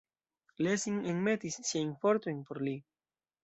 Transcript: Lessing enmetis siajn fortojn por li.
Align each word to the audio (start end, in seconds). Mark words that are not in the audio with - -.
Lessing 0.67 0.97
enmetis 1.11 1.59
siajn 1.69 1.95
fortojn 2.07 2.43
por 2.51 2.65
li. 2.69 2.77